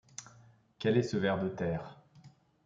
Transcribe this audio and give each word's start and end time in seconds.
Quel 0.79 0.97
est 0.97 1.03
ce 1.03 1.15
ver 1.17 1.37
de 1.39 1.47
terre? 1.49 2.01